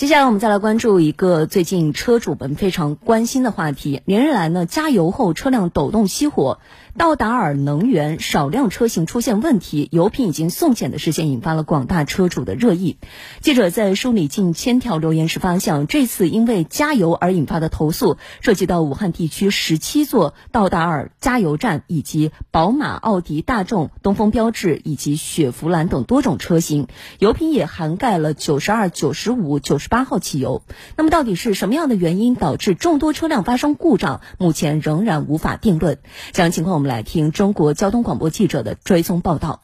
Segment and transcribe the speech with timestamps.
[0.00, 4.00] 接下来我们再来关注一个最近车主们非常关心的话题。
[4.06, 6.58] 连日来呢，加油后车辆抖动熄火，
[7.00, 12.98] 道达尔能源少量车型出现问题，油品已经送检的事件引发了广大车主的热议。
[13.40, 26.86] 记者在梳理近千条留言时发现，这次因为加油而引发的投诉涉及到武汉地区十七座道达尔加油站，以及宝马、奥迪、大众、东风标致以及雪佛兰等多种车型，
[27.18, 29.88] 油品也涵盖了九十二、九十五、九十。
[29.88, 30.60] 八号汽油，
[30.98, 34.20] 那么到底是什么样的原因导致众多车辆发生故障？
[34.36, 35.96] 目前仍然无法定论。
[36.32, 39.62] 这样情况，我们来听中国交通广播记者的追踪报道。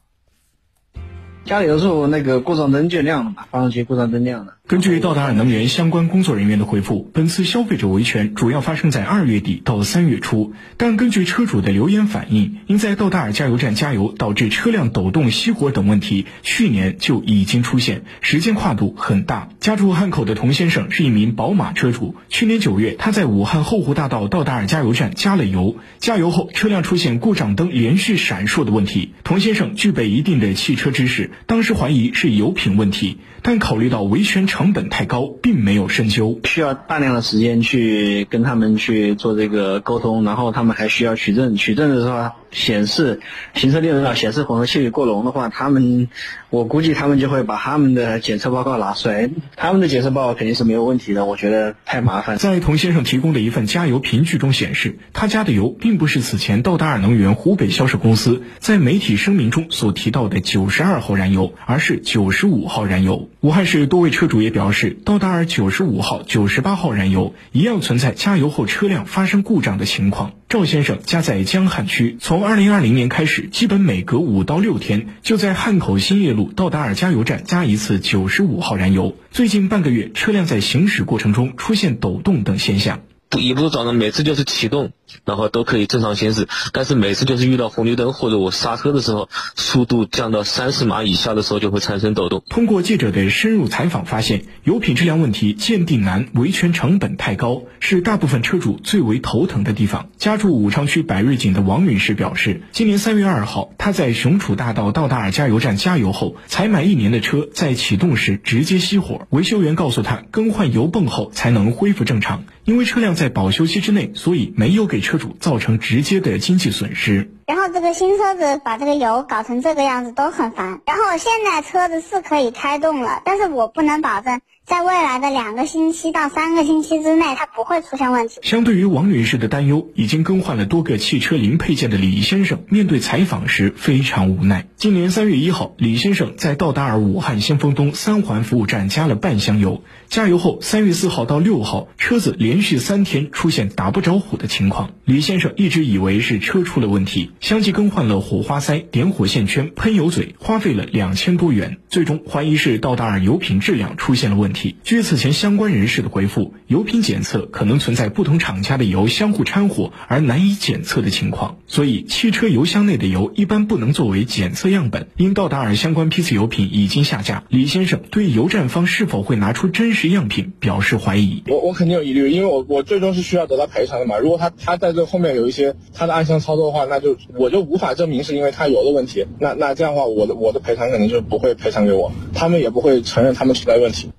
[1.44, 4.58] 家里的时候，那个故障灯就亮了嘛，发动机故障灯亮了。
[4.68, 10.54] 根据道达尔能源相关工作人员的回复，本次消费者维权主要发生在二月底到三月初。
[10.76, 19.50] 但根据车主的留言反映，因在道达尔加油站加油导致车辆抖动、熄火等问题，去年就已经出现，时间跨度很大。
[19.60, 29.12] 家住汉口的童先生是一名宝马车主，去年九月他在武汉后湖大道道达尔加油站加了油，加油后车辆出现故障灯连续闪烁的问题。
[29.22, 36.40] 童先生具备一定的汽车知识，当时怀疑是油品问题，但考虑到维权成成本太高，并没有深究。
[36.44, 41.56] 需要大量的时间去跟他们去做这个沟通，然后他们还需要取证。
[41.56, 43.20] 取证的时候显示
[43.52, 46.08] 行车记录上显示混合气体过浓的话，他们
[46.48, 49.28] 我估计他们就会把他们的检测报告拿出来。
[49.56, 52.38] 他们的检测报告肯定是没有问题的，我觉得太麻烦。
[52.38, 63.28] 在童先生提供的一份加油凭据中显示，他加的油并不是此前道达尔能源湖北销售公司在媒体声明中所提到的九十二号燃油，而是九十五号燃油。
[63.42, 70.34] 武汉市多位车主也表示，道达尔九十五号、九十八号燃油一样存在加油后车辆发生故障的情况。
[70.48, 79.16] 赵先生家在江汉区，从二零二零年开始，基本每隔五到六天就在汉口兴业路道达尔加油站加一次九十五号燃油。
[79.32, 83.00] 最近半个月，车辆在行驶过程中出现抖动等现象。
[83.28, 84.92] 不也不是早上每次就是启动，
[85.24, 92.44] 然后都可以正常行驶，但是每次就是遇到红绿灯或者我刹车的时候，速度降到三十码以下的时候就会产生抖动。
[92.48, 100.10] 通过记者的深入采访发现，油品质量问题鉴定难，维权成本太高，是大部分车主最为头疼的地方。
[100.16, 113.16] 家住武昌区百瑞景的王女士表示，今年三月二号，她在雄楚大道道达尔加油站加油后，才买一年的车在启动时直接熄火，维修员告诉她，更换油泵后才能恢复正常，因为车辆。
[113.16, 117.35] 在保修期之内，所以没有给给车主造成直接的经济损失。
[117.46, 120.80] 然后这个新车子把这个油搞成这个样子都很烦。
[120.84, 128.40] 然后现在车子是可以开动了，但是我不能保证在未来的两个星期到三个星期之内它不会出现问题。
[128.42, 134.66] 相对于王女士的担忧，已经更换了多个汽车零配件的李先生面对采访时非常无奈。
[134.74, 144.90] 今年三月一号，李先生在道达尔武汉先锋东三环服务站加了半箱油，加油后三月四号到六号，车子连续三天出现打不着火的情况。
[145.04, 147.30] 李先生一直以为是车出了问题。
[147.40, 151.78] 相继更换了火花塞、点火线圈、喷油嘴，花费了两千多元。
[151.88, 154.76] 最终怀疑是道达尔油品质量出现了问题。
[154.84, 165.08] 据此前相关人士的回复，油品检测可能存在不同厂家的油相互掺和而难以检测的情况，所以汽车油箱内的油一般不能作为检测样本。
[165.16, 171.42] 因道达尔相关批次油品已经下架，李先生对油站方是否会拿出真实样品表示怀疑。
[171.48, 174.18] 我我肯定有疑虑，因为我我最终是需要得到赔偿的嘛。
[174.18, 177.16] 如果他他在这后面有一些他的暗箱操作的话，那就。
[177.34, 184.10] 我就无法证明是因为他油的问题，那那这样的话，我的我的赔偿可能就不会赔偿给我，他们也不会承认他们存在问题。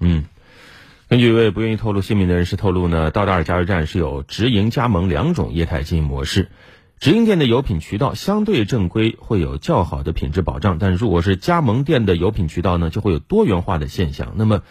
[0.00, 0.24] 嗯，
[1.08, 6.48] 根据一位不愿意透露姓名的人士透露呢，道达尔加油站是有直营、加盟两种业态经营模式，
[6.98, 14.34] 直营店的油品渠道相对正规，会有较好的品质保障，但如果是加盟店的油品渠道呢，就会有多元化的现象。
[14.36, 14.62] 那么，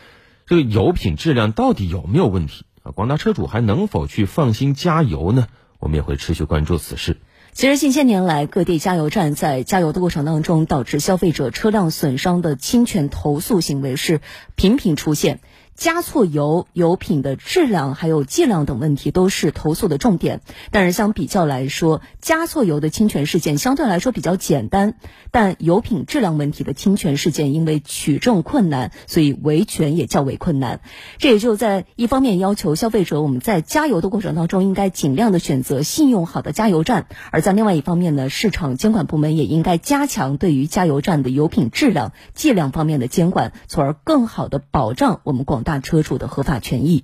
[0.46, 2.92] 这个油品质量到底有没有问题啊？
[2.92, 5.48] 广大车主还能否去放心加油呢？
[5.80, 7.18] 我们也会持续关注此事。
[7.54, 14.22] 其实近些年来，各地加油站在加油的过程当中，导致消费者车辆损伤的侵权投诉行为是
[14.56, 15.40] 频频出现。
[15.76, 20.42] 加错油、油品的质量还有剂量等问题都是投诉的重点。
[20.70, 24.96] 但是相比较来说，加错油的侵权事件相对来说比较简单，
[25.32, 30.82] 但油品质量问题的侵权事件因为取证困难，所以维权也较为困难。
[31.18, 45.63] 这也就在一方面要求消费者我们在加油的过程当中应该尽量的选择信用好的加油站，而在另外一方面呢，市场监管部门也应该加强对于加油站的油品质量、剂量方面的监管，从而更好的保障我们广。
[45.64, 47.04] 大车主的合法权益。